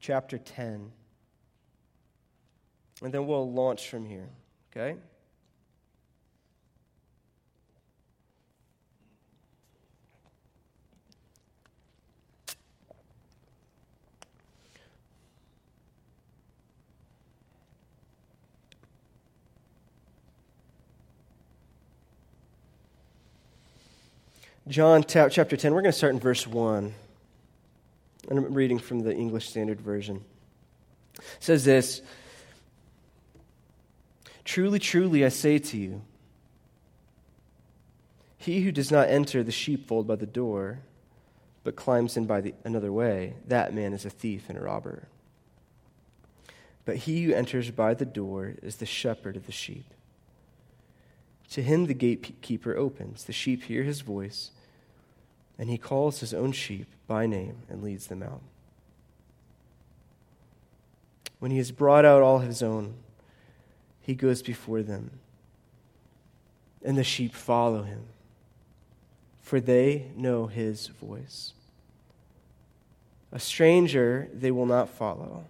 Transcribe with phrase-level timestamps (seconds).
[0.00, 0.92] chapter 10.
[3.00, 4.28] And then we'll launch from here,
[4.70, 4.98] okay?
[24.68, 26.92] John chapter 10, we're going to start in verse 1.
[28.28, 30.22] And I'm reading from the English Standard Version.
[31.16, 32.02] It says this
[34.44, 36.02] Truly, truly, I say to you,
[38.36, 40.80] he who does not enter the sheepfold by the door,
[41.64, 45.08] but climbs in by the, another way, that man is a thief and a robber.
[46.84, 49.94] But he who enters by the door is the shepherd of the sheep.
[51.52, 53.24] To him the gatekeeper opens.
[53.24, 54.50] The sheep hear his voice
[55.58, 58.42] and he calls his own sheep by name and leads them out.
[61.40, 62.94] When he has brought out all his own,
[64.00, 65.10] he goes before them,
[66.84, 68.04] and the sheep follow him,
[69.42, 71.52] for they know his voice.
[73.30, 75.44] A stranger they will not follow,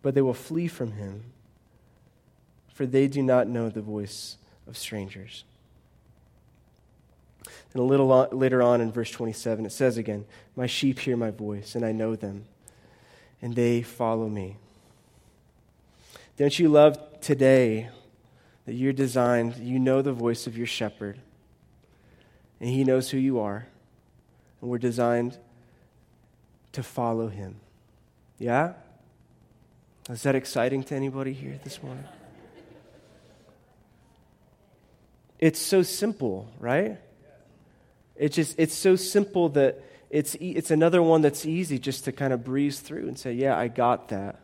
[0.00, 1.24] but they will flee from him,
[2.72, 5.44] for they do not know the voice of strangers.
[7.72, 10.24] And a little later on in verse 27, it says again,
[10.56, 12.44] My sheep hear my voice, and I know them,
[13.42, 14.56] and they follow me.
[16.36, 17.88] Don't you love today
[18.66, 21.18] that you're designed, you know the voice of your shepherd,
[22.60, 23.66] and he knows who you are,
[24.60, 25.38] and we're designed
[26.72, 27.56] to follow him?
[28.38, 28.74] Yeah?
[30.08, 32.04] Is that exciting to anybody here this morning?
[35.38, 36.98] It's so simple, right?
[38.18, 42.32] It's just it's so simple that it's it's another one that's easy just to kind
[42.32, 44.40] of breeze through and say, "Yeah, I got that."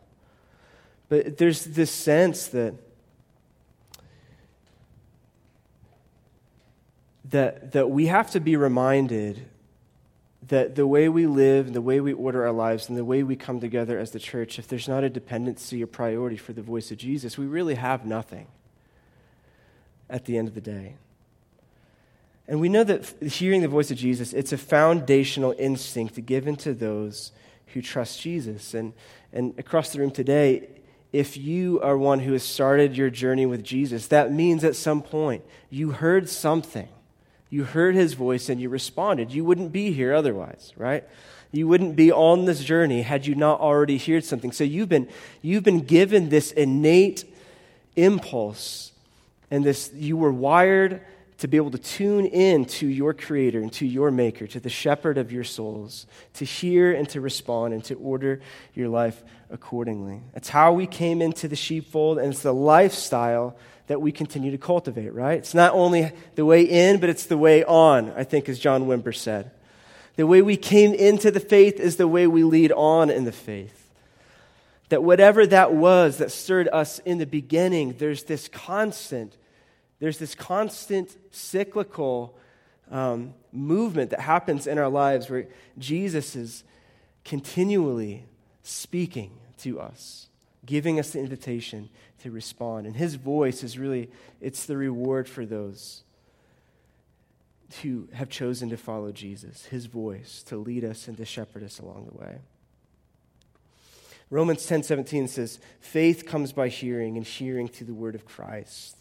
[1.08, 2.74] But there's this sense that
[7.30, 9.46] that that we have to be reminded
[10.48, 13.22] that the way we live, and the way we order our lives, and the way
[13.22, 16.62] we come together as the church, if there's not a dependency or priority for the
[16.62, 18.46] voice of Jesus, we really have nothing
[20.10, 20.96] at the end of the day.
[22.46, 26.74] And we know that hearing the voice of Jesus, it's a foundational instinct given to
[26.74, 27.32] those
[27.68, 28.74] who trust Jesus.
[28.74, 28.92] And,
[29.32, 30.68] and across the room today,
[31.12, 35.00] if you are one who has started your journey with Jesus, that means at some
[35.00, 36.88] point you heard something.
[37.48, 39.30] You heard his voice and you responded.
[39.30, 41.04] You wouldn't be here otherwise, right?
[41.52, 44.50] You wouldn't be on this journey had you not already heard something.
[44.50, 45.08] So you've been,
[45.40, 47.24] you've been given this innate
[47.94, 48.90] impulse
[49.52, 51.00] and this, you were wired
[51.38, 54.70] to be able to tune in to your creator and to your maker, to the
[54.70, 58.40] shepherd of your souls, to hear and to respond and to order
[58.74, 60.22] your life accordingly.
[60.32, 63.56] That's how we came into the sheepfold, and it's the lifestyle
[63.86, 65.38] that we continue to cultivate, right?
[65.38, 68.86] It's not only the way in, but it's the way on, I think, as John
[68.86, 69.50] Wimber said.
[70.16, 73.32] The way we came into the faith is the way we lead on in the
[73.32, 73.90] faith.
[74.88, 79.36] That whatever that was that stirred us in the beginning, there's this constant
[80.04, 82.36] there's this constant cyclical
[82.90, 85.46] um, movement that happens in our lives where
[85.78, 86.62] Jesus is
[87.24, 88.26] continually
[88.62, 90.26] speaking to us,
[90.66, 91.88] giving us the invitation
[92.22, 92.86] to respond.
[92.86, 94.10] And his voice is really,
[94.42, 96.02] it's the reward for those
[97.80, 101.78] who have chosen to follow Jesus, his voice to lead us and to shepherd us
[101.78, 102.40] along the way.
[104.28, 108.98] Romans 10 17 says, Faith comes by hearing, and hearing through the word of Christ.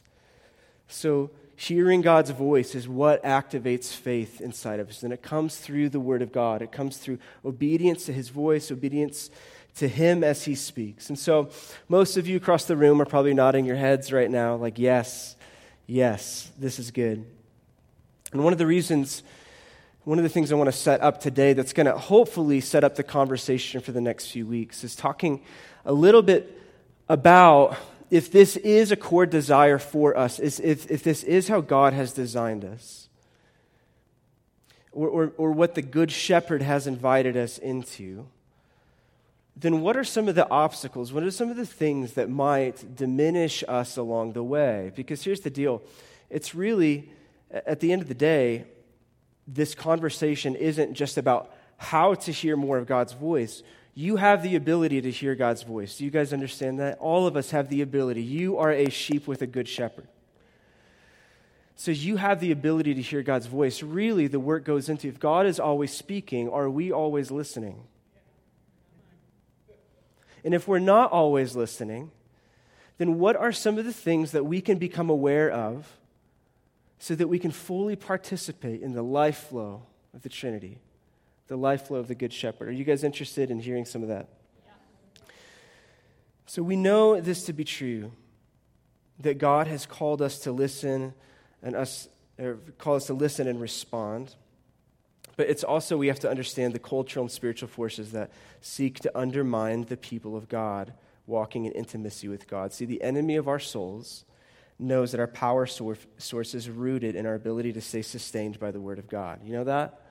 [0.88, 5.04] So, hearing God's voice is what activates faith inside of us.
[5.04, 8.72] And it comes through the Word of God, it comes through obedience to His voice,
[8.72, 9.30] obedience
[9.76, 11.10] to Him as He speaks.
[11.10, 11.50] And so,
[11.88, 15.36] most of you across the room are probably nodding your heads right now, like, yes,
[15.88, 17.26] yes, this is good.
[18.32, 19.24] And one of the reasons,
[20.04, 22.84] one of the things I want to set up today that's going to hopefully set
[22.84, 25.42] up the conversation for the next few weeks is talking
[25.86, 26.60] a little bit
[27.08, 27.78] about
[28.14, 32.14] if this is a core desire for us, if, if this is how God has
[32.14, 33.10] designed us,
[34.92, 38.28] or, or, or what the Good Shepherd has invited us into,
[39.58, 41.12] then what are some of the obstacles?
[41.12, 44.92] What are some of the things that might diminish us along the way?
[44.96, 45.82] Because here's the deal
[46.30, 47.10] it's really,
[47.52, 48.66] at the end of the day,
[49.48, 53.64] this conversation isn't just about how to hear more of God's voice.
[53.96, 55.98] You have the ability to hear God's voice.
[55.98, 56.98] Do you guys understand that?
[56.98, 58.24] All of us have the ability.
[58.24, 60.08] You are a sheep with a good shepherd.
[61.76, 63.84] So you have the ability to hear God's voice.
[63.84, 67.84] Really, the work goes into if God is always speaking, are we always listening?
[70.44, 72.12] And if we're not always listening,
[72.98, 75.98] then what are some of the things that we can become aware of
[77.00, 80.80] so that we can fully participate in the life flow of the Trinity,
[81.48, 82.70] the life flow of the Good Shepherd?
[82.70, 84.30] Are you guys interested in hearing some of that?
[86.46, 88.12] So we know this to be true
[89.20, 91.14] that God has called us to listen
[91.62, 92.08] and us
[92.40, 94.36] or call us to listen and respond.
[95.36, 98.32] But it's also, we have to understand the cultural and spiritual forces that
[98.62, 100.94] seek to undermine the people of God
[101.26, 102.74] walking in intimacy with God.
[102.74, 104.26] See, the enemy of our souls
[104.78, 108.82] knows that our power source is rooted in our ability to stay sustained by the
[108.82, 109.40] Word of God.
[109.44, 110.02] You know that?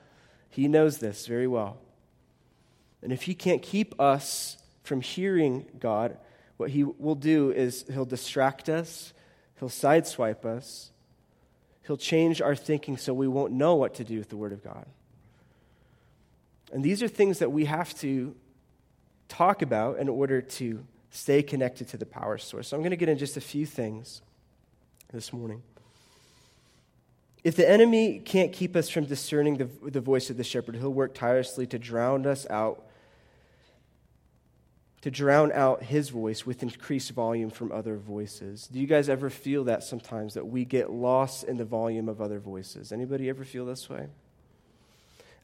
[0.53, 1.77] He knows this very well.
[3.01, 6.15] And if he can't keep us from hearing God,
[6.57, 9.13] what he will do is he'll distract us,
[9.57, 10.91] he'll sideswipe us,
[11.87, 14.63] he'll change our thinking so we won't know what to do with the Word of
[14.63, 14.85] God.
[16.71, 18.35] And these are things that we have to
[19.29, 22.67] talk about in order to stay connected to the power source.
[22.67, 24.21] So I'm going to get in just a few things
[25.11, 25.63] this morning.
[27.43, 30.93] If the enemy can't keep us from discerning the, the voice of the shepherd, he'll
[30.93, 32.85] work tirelessly to drown us out,
[35.01, 38.67] to drown out his voice with increased volume from other voices.
[38.67, 42.21] Do you guys ever feel that sometimes, that we get lost in the volume of
[42.21, 42.93] other voices?
[42.93, 44.07] Anybody ever feel this way?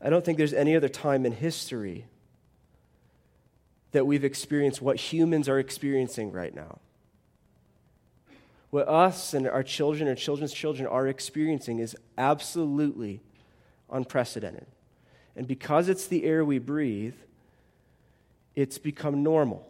[0.02, 2.06] I don't think there's any other time in history
[3.92, 6.80] that we've experienced what humans are experiencing right now.
[8.70, 13.22] What us and our children and children's children are experiencing is absolutely
[13.92, 14.68] unprecedented.
[15.36, 17.16] And because it's the air we breathe,
[18.56, 19.68] it's become normal,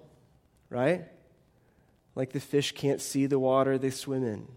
[0.69, 1.05] right?
[2.15, 4.47] Like the fish can't see the water they swim in.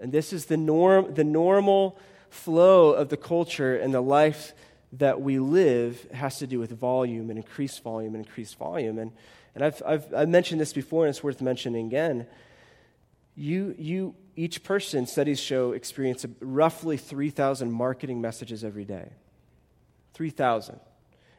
[0.00, 1.98] And this is the norm, the normal
[2.28, 4.52] flow of the culture and the life
[4.92, 8.98] that we live has to do with volume and increased volume and increased volume.
[8.98, 9.12] And,
[9.54, 12.26] and I've, I've, I've mentioned this before, and it's worth mentioning again.
[13.36, 19.10] You, you, each person, studies show, experience roughly 3,000 marketing messages every day.
[20.14, 20.78] 3,000.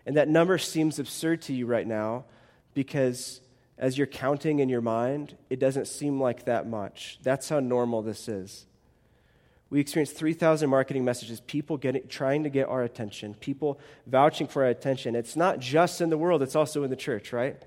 [0.05, 2.25] And that number seems absurd to you right now
[2.73, 3.41] because
[3.77, 7.19] as you're counting in your mind, it doesn't seem like that much.
[7.23, 8.65] That's how normal this is.
[9.69, 14.63] We experience 3,000 marketing messages, people getting, trying to get our attention, people vouching for
[14.63, 15.15] our attention.
[15.15, 17.61] It's not just in the world, it's also in the church, right?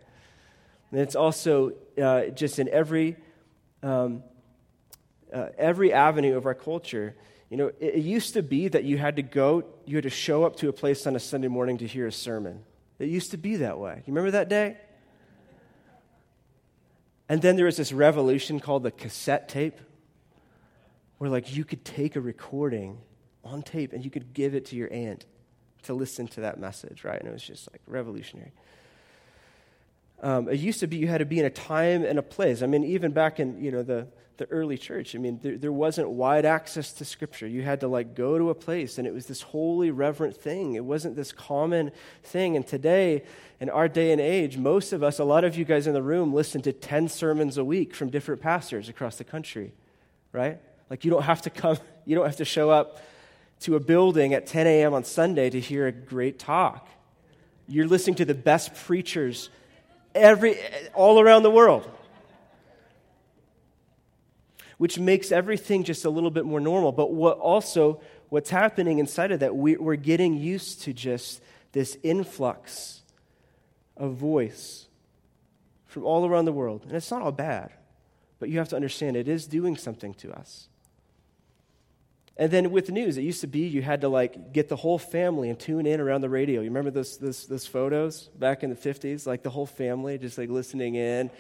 [0.91, 3.17] And it's also uh, just in every,
[3.83, 4.23] um,
[5.33, 7.15] uh, every avenue of our culture.
[7.51, 10.11] You know, it, it used to be that you had to go, you had to
[10.11, 12.65] show up to a place on a Sunday morning to hear a sermon.
[12.99, 13.95] It used to be that way.
[14.07, 14.77] You remember that day?
[17.29, 19.79] And then there was this revolution called the cassette tape
[21.19, 22.99] where like you could take a recording
[23.45, 25.27] on tape and you could give it to your aunt
[25.83, 27.19] to listen to that message, right?
[27.19, 28.53] And it was just like revolutionary.
[30.21, 32.63] Um, it used to be you had to be in a time and a place.
[32.63, 35.73] I mean, even back in you know the the early church, I mean, there, there
[35.73, 37.49] wasn't wide access to Scripture.
[37.49, 40.75] You had to like go to a place, and it was this holy, reverent thing.
[40.75, 41.91] It wasn't this common
[42.23, 42.55] thing.
[42.55, 43.25] And today,
[43.59, 46.03] in our day and age, most of us, a lot of you guys in the
[46.03, 49.73] room, listen to ten sermons a week from different pastors across the country,
[50.33, 50.61] right?
[50.89, 53.01] Like, you don't have to come, you don't have to show up
[53.61, 54.95] to a building at 10 a.m.
[54.95, 56.89] on Sunday to hear a great talk.
[57.67, 59.51] You're listening to the best preachers
[60.15, 60.59] every,
[60.95, 61.89] all around the world,
[64.79, 66.93] which makes everything just a little bit more normal.
[66.93, 71.41] But what also, what's happening inside of that, we, we're getting used to just
[71.73, 73.03] this influx
[73.97, 74.87] of voice
[75.87, 76.85] from all around the world.
[76.85, 77.73] And it's not all bad,
[78.39, 80.69] but you have to understand it is doing something to us.
[82.39, 84.99] And then with news, it used to be you had to like get the whole
[84.99, 86.61] family and tune in around the radio.
[86.61, 89.27] You remember those, those, those photos back in the 50s?
[89.27, 91.31] Like the whole family just like listening in,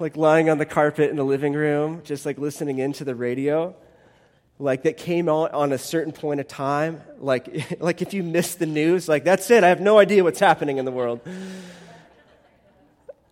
[0.00, 3.76] like lying on the carpet in the living room, just like listening into the radio.
[4.58, 7.00] Like that came out on a certain point of time.
[7.18, 9.62] Like, like if you missed the news, like that's it.
[9.62, 11.20] I have no idea what's happening in the world.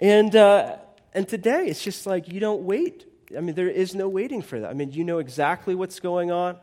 [0.00, 0.76] And, uh,
[1.12, 3.04] and today, it's just like you don't wait.
[3.36, 4.70] I mean, there is no waiting for that.
[4.70, 6.56] I mean, you know exactly what's going on.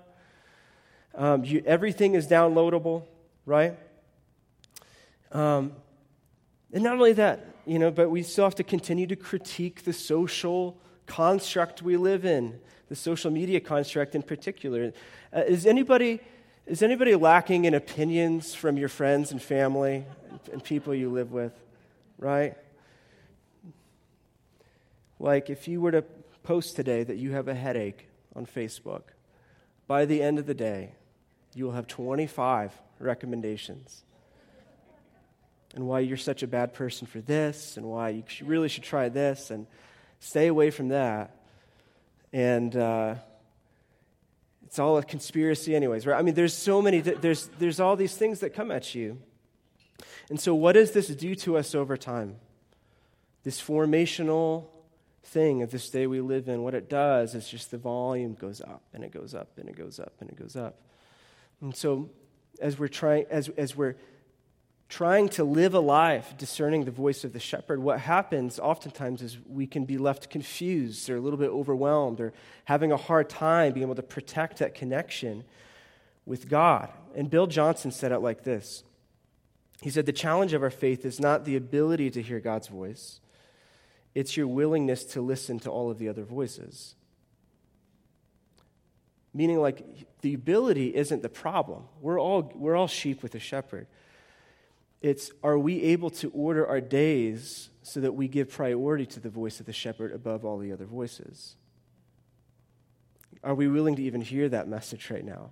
[1.16, 3.04] Um, you, everything is downloadable,
[3.46, 3.78] right?
[5.32, 5.74] Um,
[6.74, 9.94] and not only that, you know, but we still have to continue to critique the
[9.94, 14.94] social construct we live in, the social media construct in particular.
[15.34, 16.20] Uh, is anybody,
[16.68, 20.04] Is anybody lacking in opinions from your friends and family
[20.52, 21.54] and people you live with?
[22.18, 22.56] Right?
[25.20, 26.04] Like if you were to
[26.42, 29.04] post today that you have a headache on Facebook,
[29.88, 30.96] by the end of the day,
[31.56, 34.04] you will have 25 recommendations.
[35.74, 39.10] And why you're such a bad person for this, and why you really should try
[39.10, 39.66] this, and
[40.20, 41.36] stay away from that.
[42.32, 43.16] And uh,
[44.66, 46.18] it's all a conspiracy, anyways, right?
[46.18, 49.18] I mean, there's so many, there's, there's all these things that come at you.
[50.30, 52.36] And so, what does this do to us over time?
[53.44, 54.66] This formational
[55.24, 58.62] thing of this day we live in, what it does is just the volume goes
[58.62, 60.80] up and it goes up and it goes up and it goes up.
[61.62, 62.10] And so,
[62.62, 63.96] as we're trying, as, as we're
[64.88, 69.38] trying to live a life discerning the voice of the shepherd, what happens oftentimes is
[69.48, 72.34] we can be left confused or a little bit overwhelmed or
[72.66, 75.44] having a hard time being able to protect that connection
[76.26, 76.90] with God.
[77.16, 78.84] And Bill Johnson said it like this
[79.82, 83.20] He said, The challenge of our faith is not the ability to hear God's voice,
[84.14, 86.96] it's your willingness to listen to all of the other voices.
[89.36, 89.86] Meaning, like,
[90.22, 91.84] the ability isn't the problem.
[92.00, 93.86] We're all, we're all sheep with a shepherd.
[95.01, 99.30] It's are we able to order our days so that we give priority to the
[99.30, 101.58] voice of the shepherd above all the other voices?
[103.44, 105.51] Are we willing to even hear that message right now?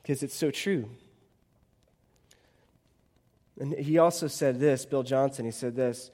[0.00, 0.88] Because it's so true.
[3.60, 6.10] And he also said this, Bill Johnson, he said this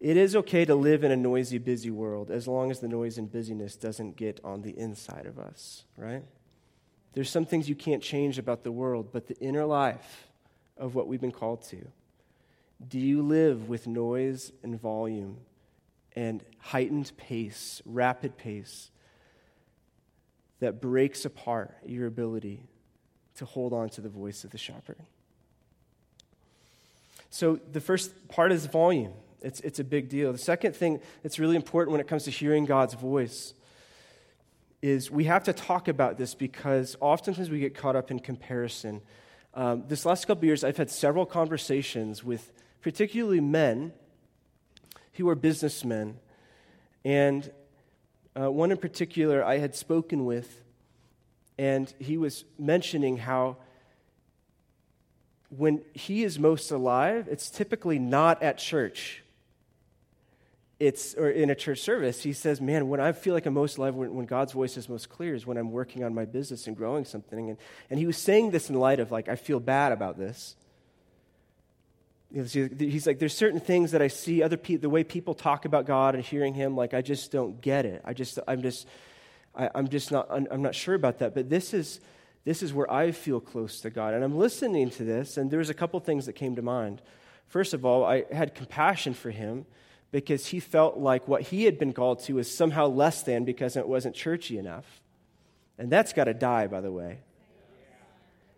[0.00, 3.18] It is okay to live in a noisy, busy world as long as the noise
[3.18, 6.24] and busyness doesn't get on the inside of us, right?
[7.12, 10.30] There's some things you can't change about the world, but the inner life,
[10.80, 11.86] of what we've been called to?
[12.88, 15.36] Do you live with noise and volume
[16.16, 18.90] and heightened pace, rapid pace,
[20.58, 22.66] that breaks apart your ability
[23.36, 24.96] to hold on to the voice of the shepherd?
[27.28, 29.12] So, the first part is volume.
[29.42, 30.32] It's, it's a big deal.
[30.32, 33.54] The second thing that's really important when it comes to hearing God's voice
[34.82, 39.02] is we have to talk about this because oftentimes we get caught up in comparison
[39.52, 43.92] um, this last couple years, I've had several conversations with particularly men
[45.14, 46.18] who are businessmen.
[47.04, 47.50] And
[48.38, 50.62] uh, one in particular I had spoken with,
[51.58, 53.56] and he was mentioning how
[55.48, 59.24] when he is most alive, it's typically not at church
[60.80, 63.76] it's or in a church service he says man when i feel like i'm most
[63.76, 66.66] alive when, when, god's voice is most clear is when i'm working on my business
[66.66, 67.50] and growing something.
[67.50, 67.58] And,
[67.90, 70.56] and he was saying this in light of like i feel bad about this.
[72.32, 75.84] He's like there's certain things that i see other people the way people talk about
[75.84, 78.00] god and hearing him like i just don't get it.
[78.04, 78.86] I just i'm just
[79.54, 81.34] I, i'm just not i'm not sure about that.
[81.34, 82.00] But this is
[82.44, 84.14] this is where i feel close to god.
[84.14, 87.02] And i'm listening to this and there's a couple things that came to mind.
[87.48, 89.66] First of all i had compassion for him
[90.12, 93.76] because he felt like what he had been called to was somehow less than because
[93.76, 95.00] it wasn't churchy enough.
[95.78, 97.20] And that's got to die, by the way.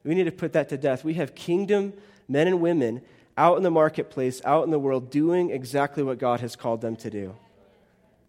[0.04, 1.04] We need to put that to death.
[1.04, 1.92] We have kingdom
[2.28, 3.02] men and women
[3.37, 6.97] out in the marketplace, out in the world, doing exactly what God has called them
[6.97, 7.35] to do.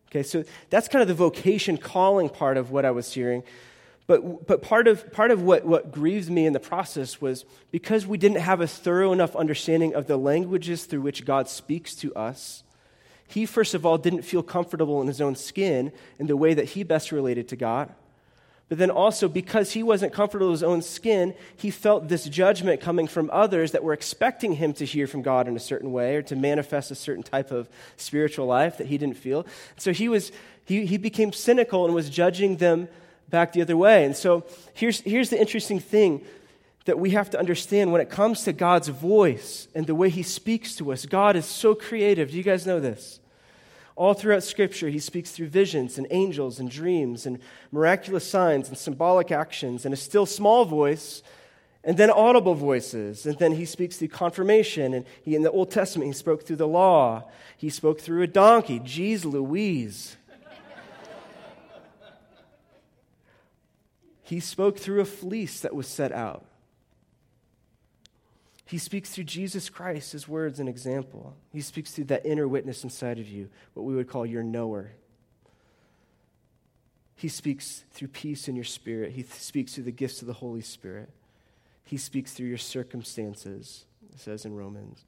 [0.10, 3.44] Okay, so that's kind of the vocation calling part of what I was hearing.
[4.06, 8.06] But, but part of, part of what, what grieves me in the process was because
[8.06, 12.14] we didn't have a thorough enough understanding of the languages through which God speaks to
[12.14, 12.64] us
[13.28, 16.66] he, first of all, didn't feel comfortable in his own skin in the way that
[16.66, 17.94] he best related to God.
[18.70, 22.82] But then also, because he wasn't comfortable in his own skin, he felt this judgment
[22.82, 26.16] coming from others that were expecting him to hear from God in a certain way
[26.16, 29.46] or to manifest a certain type of spiritual life that he didn't feel.
[29.78, 30.32] So he, was,
[30.66, 32.88] he, he became cynical and was judging them
[33.30, 34.06] back the other way.
[34.06, 36.26] And so here's, here's the interesting thing
[36.86, 40.24] that we have to understand when it comes to God's voice and the way he
[40.24, 41.06] speaks to us.
[41.06, 42.32] God is so creative.
[42.32, 43.20] Do you guys know this?
[43.96, 47.40] All throughout Scripture, he speaks through visions and angels and dreams and
[47.72, 51.22] miraculous signs and symbolic actions and a still small voice
[51.84, 53.26] and then audible voices.
[53.26, 54.94] And then he speaks through confirmation.
[54.94, 57.30] And he, in the Old Testament, he spoke through the law.
[57.58, 58.80] He spoke through a donkey.
[58.80, 60.16] Geez Louise.
[64.24, 66.46] he spoke through a fleece that was set out.
[68.74, 71.36] He speaks through Jesus Christ, his words and example.
[71.52, 74.94] He speaks through that inner witness inside of you, what we would call your knower.
[77.14, 79.12] He speaks through peace in your spirit.
[79.12, 81.12] He speaks through the gifts of the Holy Spirit.
[81.84, 85.06] He speaks through your circumstances, it says in Romans.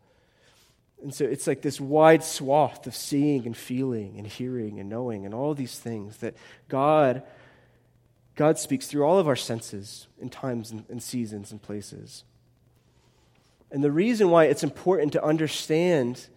[1.01, 5.25] And so it's like this wide swath of seeing and feeling and hearing and knowing
[5.25, 6.35] and all these things that
[6.67, 7.23] God
[8.35, 12.25] God speaks through all of our senses in times and seasons and places.
[13.71, 16.27] And the reason why it's important to understand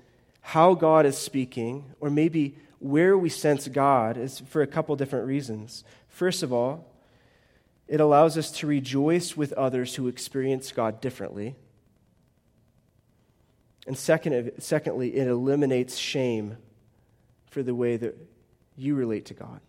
[0.40, 5.26] how God is speaking, or maybe where we sense God, is for a couple different
[5.26, 5.85] reasons.
[6.08, 6.87] First of all,
[7.87, 11.56] it allows us to rejoice with others who experience God differently.
[13.87, 16.58] And second, secondly, it eliminates shame
[17.50, 18.16] for the way that
[18.76, 19.61] you relate to God.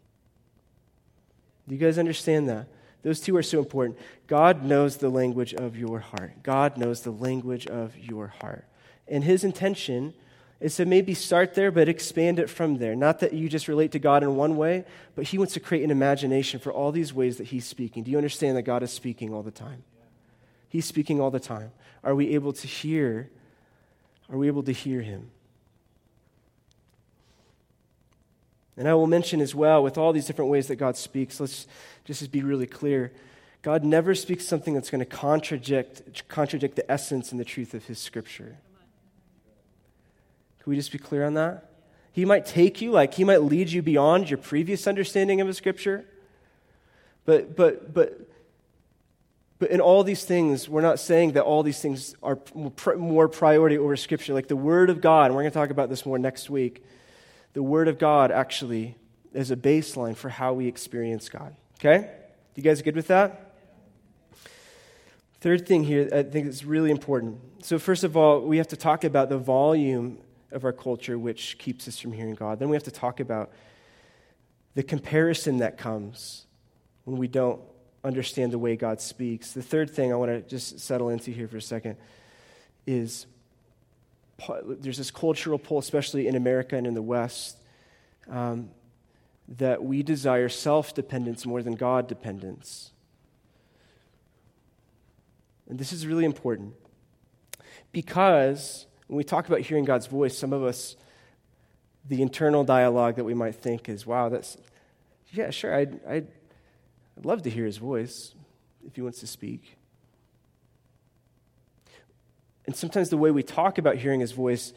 [1.67, 2.67] Do you guys understand that?
[3.01, 3.97] Those two are so important.
[4.27, 6.43] God knows the language of your heart.
[6.43, 8.65] God knows the language of your heart.
[9.07, 10.13] And his intention
[10.59, 12.95] is to maybe start there, but expand it from there.
[12.95, 14.83] Not that you just relate to God in one way,
[15.15, 18.03] but he wants to create an imagination for all these ways that he's speaking.
[18.03, 19.83] Do you understand that God is speaking all the time?
[20.67, 21.71] He's speaking all the time.
[22.03, 23.29] Are we able to hear
[24.31, 25.31] are we able to hear him?
[28.79, 31.67] And I will mention as well, with all these different ways that God speaks, let's
[32.05, 33.11] just be really clear.
[33.61, 37.85] God never speaks something that's going to contradict, contradict the essence and the truth of
[37.87, 38.57] his scripture.
[40.63, 41.69] Can we just be clear on that?
[42.13, 45.53] He might take you, like, he might lead you beyond your previous understanding of a
[45.53, 46.05] scripture.
[47.25, 48.29] But, but, but
[49.59, 53.77] but in all these things, we're not saying that all these things are more priority
[53.77, 54.33] over Scripture.
[54.33, 56.81] Like the Word of God, and we're going to talk about this more next week.
[57.53, 58.95] The Word of God actually
[59.33, 61.55] is a baseline for how we experience God.
[61.79, 62.09] Okay?
[62.55, 63.55] You guys good with that?
[65.41, 67.39] Third thing here, I think is really important.
[67.63, 70.17] So, first of all, we have to talk about the volume
[70.51, 72.59] of our culture which keeps us from hearing God.
[72.59, 73.51] Then we have to talk about
[74.75, 76.45] the comparison that comes
[77.05, 77.61] when we don't
[78.03, 79.53] understand the way God speaks.
[79.53, 81.95] The third thing I want to just settle into here for a second
[82.85, 83.25] is
[84.65, 87.57] there's this cultural pull, especially in America and in the West,
[88.29, 88.69] um,
[89.47, 92.91] that we desire self dependence more than God dependence.
[95.67, 96.73] And this is really important
[97.91, 100.95] because when we talk about hearing God's voice, some of us,
[102.07, 104.57] the internal dialogue that we might think is, wow, that's,
[105.31, 106.27] yeah, sure, I'd, I'd
[107.19, 108.33] I'd love to hear his voice
[108.87, 109.75] if he wants to speak.
[112.69, 114.73] And sometimes the way we talk about hearing his voice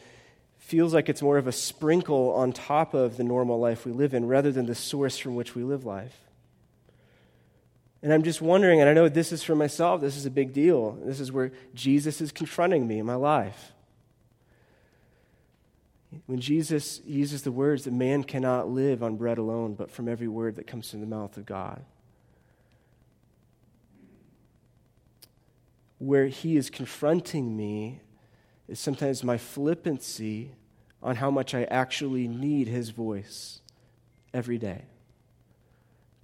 [0.56, 4.14] feels like it's more of a sprinkle on top of the normal life we live
[4.14, 6.16] in rather than the source from which we live life.
[8.02, 10.54] And I'm just wondering, and I know this is for myself, this is a big
[10.54, 10.92] deal.
[11.04, 13.72] This is where Jesus is confronting me in my life.
[16.24, 20.28] When Jesus uses the words that man cannot live on bread alone, but from every
[20.28, 21.84] word that comes from the mouth of God.
[26.02, 28.00] Where he is confronting me
[28.66, 30.50] is sometimes my flippancy
[31.00, 33.60] on how much I actually need his voice
[34.34, 34.82] every day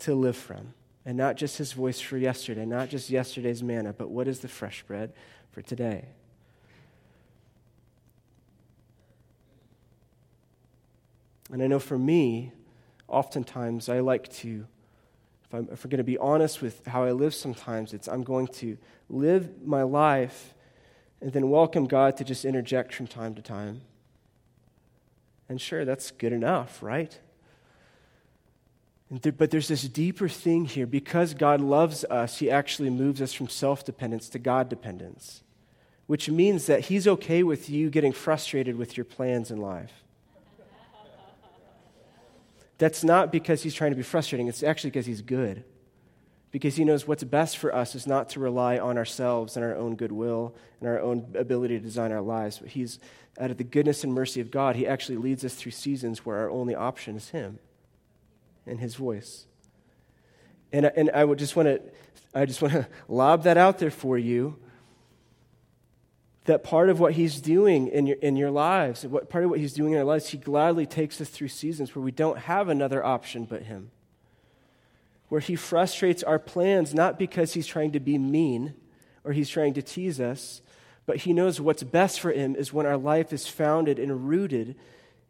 [0.01, 0.75] to live from.
[1.07, 4.49] And not just his voice for yesterday, not just yesterday's manna, but what is the
[4.49, 5.13] fresh bread
[5.53, 6.07] for today?
[11.53, 12.51] And I know for me,
[13.07, 14.67] oftentimes I like to
[15.49, 18.23] if, I'm, if we're going to be honest with how I live sometimes, it's I'm
[18.23, 18.77] going to
[19.09, 20.55] live my life
[21.21, 23.81] and then welcome God to just interject from time to time.
[25.49, 27.19] And sure, that's good enough, right?
[29.11, 30.87] But there's this deeper thing here.
[30.87, 35.43] Because God loves us, He actually moves us from self dependence to God dependence,
[36.07, 40.05] which means that He's okay with you getting frustrated with your plans in life.
[42.79, 45.65] That's not because he's trying to be frustrating, it's actually because he's good.
[46.51, 49.77] Because he knows what's best for us is not to rely on ourselves and our
[49.77, 52.59] own goodwill and our own ability to design our lives.
[52.59, 52.99] But he's,
[53.39, 56.39] out of the goodness and mercy of God, he actually leads us through seasons where
[56.39, 57.59] our only option is him
[58.67, 59.45] and his voice.
[60.73, 61.83] And, and I would just want to,
[62.35, 64.59] I just want to lob that out there for you
[66.49, 69.61] that part of what he's doing in your, in your lives, what, part of what
[69.61, 72.71] he's doing in our lives, he gladly takes us through seasons where we don't have
[72.71, 73.91] another option but him.
[75.29, 78.73] Where he frustrates our plans, not because he's trying to be mean
[79.25, 80.63] or he's trying to tease us,
[81.05, 84.75] but he knows what's best for him is when our life is founded and rooted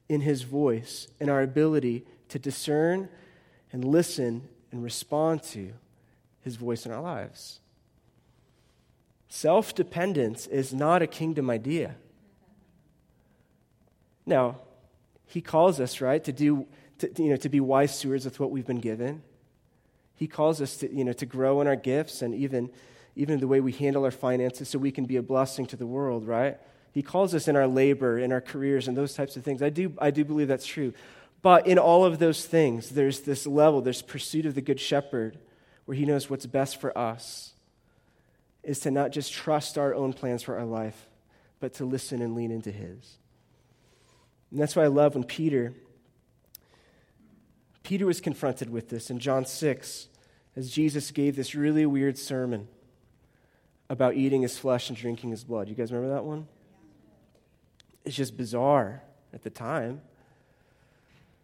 [0.09, 3.09] in his voice and our ability to discern
[3.73, 5.73] and listen and respond to
[6.43, 7.59] his voice in our lives.
[9.29, 11.97] Self dependence is not a kingdom idea.
[14.25, 14.57] Now,
[15.27, 16.67] he calls us, right, to do,
[16.99, 19.23] to, you know, to be wise stewards with what we've been given.
[20.15, 22.71] He calls us to, you know, to grow in our gifts and even,
[23.15, 25.87] even the way we handle our finances so we can be a blessing to the
[25.87, 26.59] world, right?
[26.93, 29.63] He calls us in our labor, in our careers, and those types of things.
[29.63, 30.93] I do, I do believe that's true.
[31.43, 35.39] But in all of those things, there's this level, there's pursuit of the good shepherd
[35.85, 37.53] where He knows what's best for us,
[38.69, 41.09] is to not just trust our own plans for our life,
[41.59, 43.17] but to listen and lean into His.
[44.51, 45.73] And that's why I love when Peter.
[47.83, 50.09] Peter was confronted with this in John 6
[50.55, 52.69] as Jesus gave this really weird sermon
[53.89, 55.71] about eating his flesh and drinking his blood.
[55.71, 56.47] You guys remember that one?
[58.05, 59.03] It's just bizarre
[59.33, 60.03] at the time.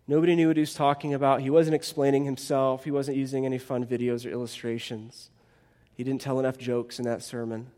[0.06, 1.40] Nobody knew what he was talking about.
[1.40, 5.30] He wasn't explaining himself, he wasn't using any fun videos or illustrations.
[5.94, 7.68] He didn't tell enough jokes in that sermon.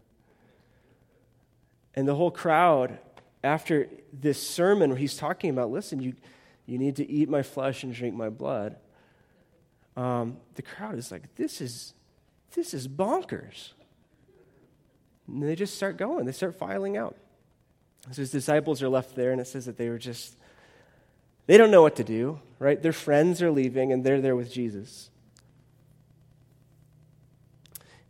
[1.95, 2.99] And the whole crowd,
[3.45, 6.15] after this sermon where he's talking about, listen, you,
[6.67, 8.77] you need to eat my flesh and drink my blood,
[9.97, 11.95] um, the crowd is like, this is,
[12.55, 13.73] this is bonkers.
[15.27, 17.17] And they just start going, they start filing out.
[18.13, 20.37] So his disciples are left there, and it says that they were just,
[21.47, 22.81] they don't know what to do, right?
[22.81, 25.11] Their friends are leaving, and they're there with Jesus.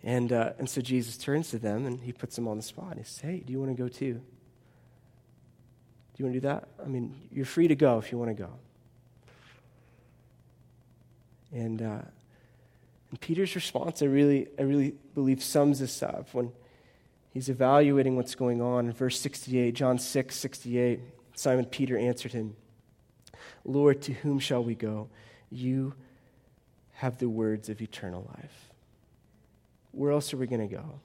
[0.06, 2.92] And, uh, and so Jesus turns to them and he puts them on the spot.
[2.92, 4.14] And He says, Hey, do you want to go too?
[4.14, 4.22] Do
[6.16, 6.68] you want to do that?
[6.82, 8.50] I mean, you're free to go if you want to go.
[11.52, 12.02] And, uh,
[13.10, 16.52] and Peter's response, I really, I really believe, sums this up when
[17.34, 18.86] he's evaluating what's going on.
[18.86, 21.00] In verse 68, John 6, 68,
[21.34, 22.54] Simon Peter answered him,
[23.64, 25.08] Lord, to whom shall we go?
[25.50, 25.94] You
[26.92, 28.65] have the words of eternal life.
[29.96, 31.00] Where else are we going to go?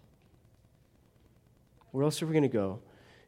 [1.91, 2.80] Where else are we going to go?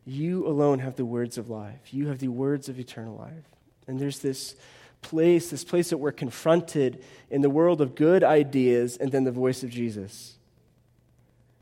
[0.06, 1.94] You alone have the words of life.
[1.94, 3.46] You have the words of eternal life.
[3.88, 4.56] And there's this
[5.02, 9.32] place, this place that we're confronted in the world of good ideas and then the
[9.32, 10.36] voice of Jesus.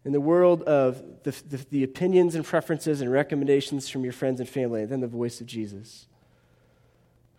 [0.04, 4.40] In the world of the, the, the opinions and preferences and recommendations from your friends
[4.40, 6.08] and family, and then the voice of Jesus.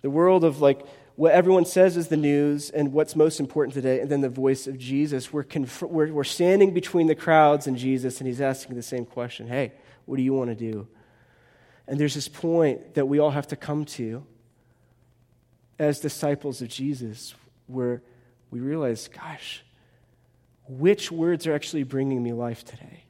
[0.02, 4.00] The world of like what everyone says is the news and what's most important today,
[4.00, 5.32] and then the voice of Jesus.
[5.32, 9.04] We're, conf- we're, we're standing between the crowds and Jesus, and he's asking the same
[9.04, 9.72] question Hey,
[10.06, 10.88] what do you want to do?
[11.86, 14.24] And there's this point that we all have to come to
[15.78, 17.34] as disciples of Jesus
[17.66, 18.02] where
[18.50, 19.64] we realize, gosh,
[20.68, 23.04] which words are actually bringing me life today?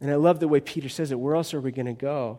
[0.00, 1.18] And I love the way Peter says it.
[1.18, 2.38] Where else are we going to go?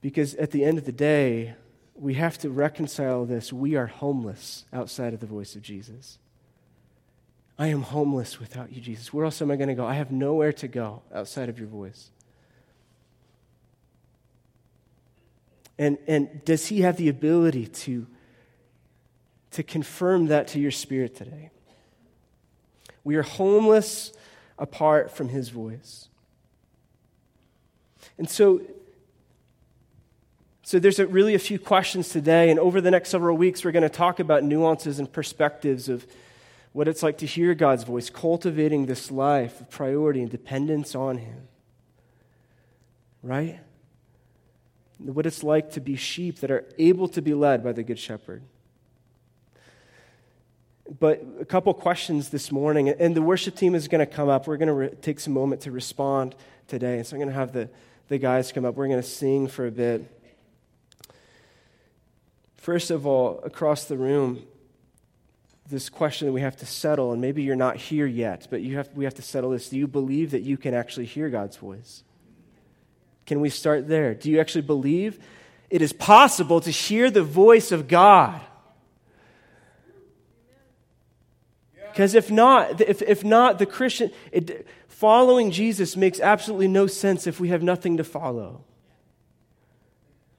[0.00, 1.54] Because at the end of the day,
[2.00, 3.52] we have to reconcile this.
[3.52, 6.18] We are homeless outside of the voice of Jesus.
[7.58, 9.12] I am homeless without you, Jesus.
[9.12, 9.84] Where else am I going to go?
[9.84, 12.10] I have nowhere to go outside of your voice.
[15.76, 18.06] And, and does he have the ability to,
[19.52, 21.50] to confirm that to your spirit today?
[23.02, 24.12] We are homeless
[24.56, 26.08] apart from his voice.
[28.18, 28.60] And so
[30.68, 33.72] so there's a, really a few questions today, and over the next several weeks, we're
[33.72, 36.06] going to talk about nuances and perspectives of
[36.72, 41.16] what it's like to hear God's voice, cultivating this life of priority and dependence on
[41.16, 41.48] Him.
[43.22, 43.60] Right?
[44.98, 47.98] What it's like to be sheep that are able to be led by the Good
[47.98, 48.42] Shepherd.
[51.00, 54.46] But a couple questions this morning, and the worship team is going to come up.
[54.46, 56.34] We're going to re- take some moment to respond
[56.66, 57.02] today.
[57.04, 57.70] So I'm going to have the,
[58.08, 58.74] the guys come up.
[58.74, 60.17] We're going to sing for a bit.
[62.68, 64.42] First of all, across the room,
[65.70, 68.90] this question that we have to settle, and maybe you're not here yet, but have,
[68.94, 69.70] we have to settle this.
[69.70, 72.02] Do you believe that you can actually hear God's voice?
[73.24, 74.12] Can we start there?
[74.12, 75.18] Do you actually believe
[75.70, 78.38] it is possible to hear the voice of God?
[81.90, 87.26] Because if not, if, if not, the Christian, it, following Jesus makes absolutely no sense
[87.26, 88.62] if we have nothing to follow.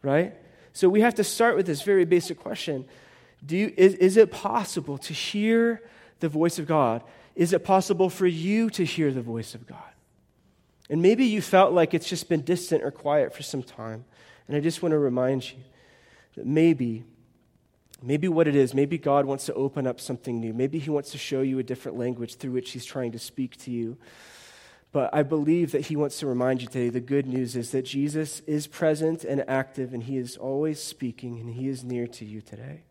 [0.03, 0.35] Right?
[0.73, 2.85] So we have to start with this very basic question
[3.45, 5.81] Do you, is, is it possible to hear
[6.19, 7.03] the voice of God?
[7.35, 9.77] Is it possible for you to hear the voice of God?
[10.89, 14.05] And maybe you felt like it's just been distant or quiet for some time.
[14.47, 15.59] And I just want to remind you
[16.35, 17.03] that maybe,
[18.01, 20.51] maybe what it is, maybe God wants to open up something new.
[20.51, 23.55] Maybe He wants to show you a different language through which He's trying to speak
[23.57, 23.97] to you.
[24.91, 27.83] But I believe that he wants to remind you today the good news is that
[27.83, 32.25] Jesus is present and active, and he is always speaking, and he is near to
[32.25, 32.81] you today.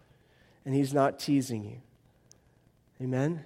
[0.65, 1.79] And he's not teasing you.
[3.03, 3.45] Amen?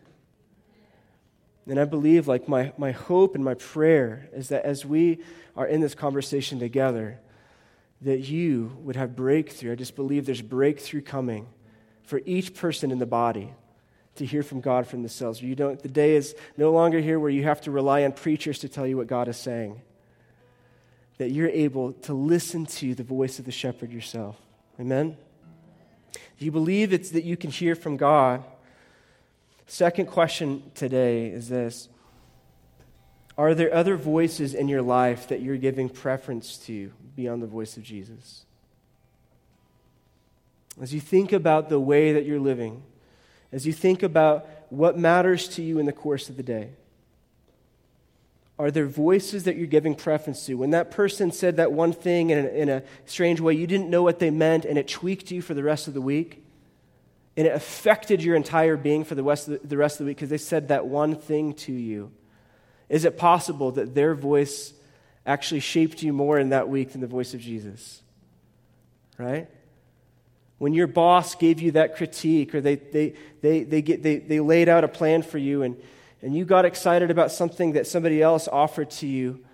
[1.67, 5.21] And I believe, like, my, my hope and my prayer is that as we
[5.57, 7.21] are in this conversation together,
[8.03, 9.73] that you would have breakthrough.
[9.73, 11.47] I just believe there's breakthrough coming
[12.03, 13.55] for each person in the body
[14.17, 15.41] to hear from God from the cells.
[15.41, 18.59] You don't, the day is no longer here where you have to rely on preachers
[18.61, 19.81] to tell you what God is saying.
[21.19, 24.37] That you're able to listen to the voice of the shepherd yourself.
[24.79, 25.17] Amen?
[26.39, 28.45] Do you believe it's that you can hear from God?
[29.67, 31.89] Second question today is this
[33.39, 37.77] Are there other voices in your life that you're giving preference to beyond the voice
[37.77, 38.45] of Jesus?
[40.81, 42.83] As you think about the way that you're living,
[43.53, 46.71] as you think about what matters to you in the course of the day,
[48.59, 50.55] are there voices that you're giving preference to?
[50.55, 53.91] When that person said that one thing in a, in a strange way, you didn't
[53.91, 56.45] know what they meant, and it tweaked you for the rest of the week,
[57.37, 60.11] and it affected your entire being for the rest of the, the, rest of the
[60.11, 62.13] week because they said that one thing to you.
[62.89, 64.75] Is it possible that their voice
[65.25, 68.03] actually shaped you more in that week than the voice of Jesus?
[69.19, 69.49] Right?
[70.63, 74.39] When your boss gave you that critique or they, they, they, they, get, they, they
[74.39, 75.77] laid out a plan for you and,
[76.23, 79.45] and you got excited about something that somebody else offered to you,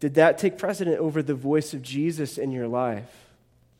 [0.00, 3.08] did that take precedent over the voice of Jesus in your life?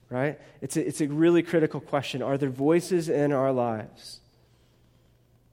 [0.09, 0.38] Right?
[0.61, 2.22] It's a, it's a really critical question.
[2.22, 4.20] Are there voices in our lives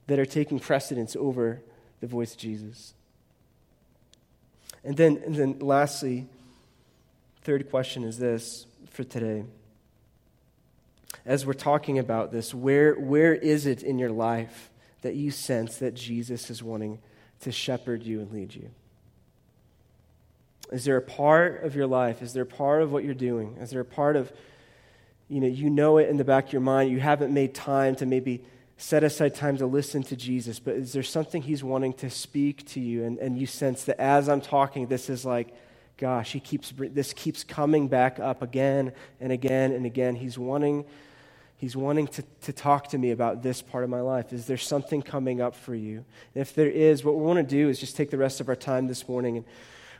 [0.06, 1.60] that are taking precedence over
[2.02, 2.94] the voice of Jesus?
[4.84, 6.28] And then, and then lastly,
[7.42, 9.46] third question is this for today
[11.26, 14.70] as we're talking about this, where, where is it in your life
[15.02, 17.00] that you sense that Jesus is wanting
[17.42, 18.70] to shepherd you and lead you?
[20.72, 22.22] Is there a part of your life?
[22.22, 23.58] Is there a part of what you're doing?
[23.60, 24.32] Is there a part of,
[25.28, 27.96] you know, you know it in the back of your mind, you haven't made time
[27.98, 28.44] to maybe
[28.78, 32.66] set aside time to listen to Jesus, but is there something he's wanting to speak
[32.66, 35.54] to you and, and you sense that as I'm talking, this is like,
[35.98, 40.16] gosh, he keeps, this keeps coming back up again and again and again.
[40.16, 40.86] He's wanting
[41.62, 44.34] He's wanting to, to talk to me about this part of my life.
[44.34, 46.04] Is there something coming up for you?
[46.34, 48.50] And if there is, what we want to do is just take the rest of
[48.50, 49.46] our time this morning and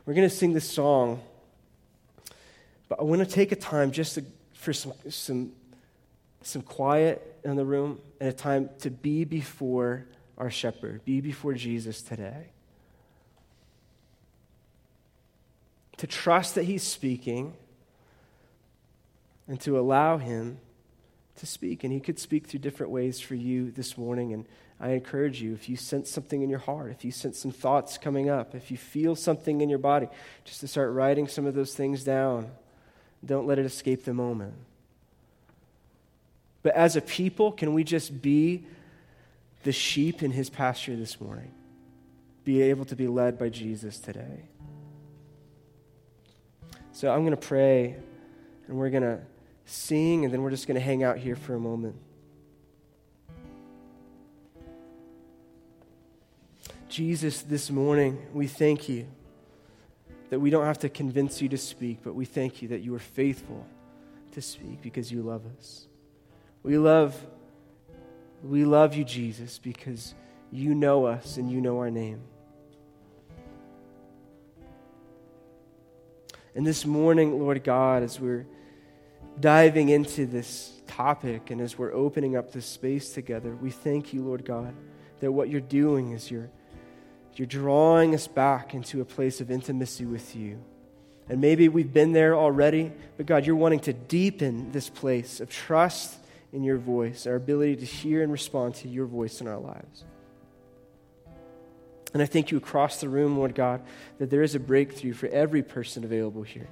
[0.04, 1.22] we're going to sing this song.
[2.90, 5.52] But I want to take a time just to, for some, some,
[6.42, 10.08] some quiet in the room and a time to be before
[10.40, 12.48] our shepherd, be before Jesus today.
[15.98, 17.54] To trust that he's speaking
[19.48, 20.58] and to allow him
[21.42, 21.84] to speak.
[21.84, 24.32] And He could speak through different ways for you this morning.
[24.34, 24.46] And
[24.80, 27.98] I encourage you, if you sense something in your heart, if you sense some thoughts
[27.98, 30.08] coming up, if you feel something in your body,
[30.44, 32.50] just to start writing some of those things down.
[33.24, 34.54] Don't let it escape the moment.
[36.64, 38.66] But as a people, can we just be
[39.64, 41.52] the sheep in his pasture this morning?
[42.44, 44.46] Be able to be led by Jesus today.
[46.94, 47.96] So I'm going to pray,
[48.68, 49.20] and we're going to
[49.66, 51.96] sing, and then we're just going to hang out here for a moment.
[56.90, 59.08] Jesus, this morning, we thank you
[60.30, 62.94] that we don't have to convince you to speak, but we thank you that you
[62.96, 63.66] are faithful
[64.32, 65.88] to speak because you love us.
[66.64, 67.16] We love,
[68.44, 70.16] we love you, Jesus, because
[70.52, 72.22] you know us and you know our name.
[76.54, 78.46] And this morning, Lord God, as we're
[79.40, 84.22] diving into this topic and as we're opening up this space together, we thank you,
[84.24, 84.74] Lord God,
[85.20, 86.50] that what you're doing is you're,
[87.36, 90.62] you're drawing us back into a place of intimacy with you.
[91.30, 95.50] And maybe we've been there already, but God, you're wanting to deepen this place of
[95.50, 96.18] trust
[96.52, 100.04] in your voice, our ability to hear and respond to your voice in our lives.
[102.14, 103.82] And I thank you across the room, Lord God,
[104.18, 106.68] that there is a breakthrough for every person available here.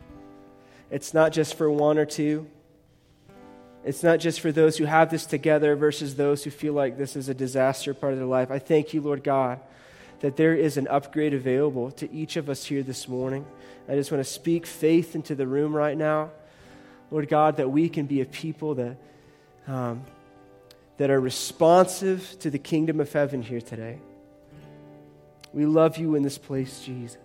[0.92, 2.48] It's not just for one or two.
[3.86, 7.16] It's not just for those who have this together versus those who feel like this
[7.16, 8.52] is a disaster part of their life.
[8.52, 9.60] I thank you, Lord God,
[10.20, 13.46] that there is an upgrade available to each of us here this morning.
[13.88, 16.32] I just want to speak faith into the room right now.
[17.10, 18.98] Lord God, that we can be a people that,
[19.68, 20.04] um,
[20.98, 24.00] that are responsive to the kingdom of heaven here today.
[25.54, 27.18] We love you in this place, Jesus.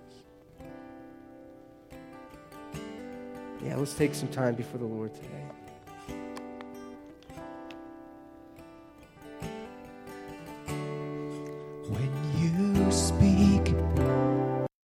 [3.65, 5.29] Yeah, let's take some time before the Lord today.
[11.89, 12.24] When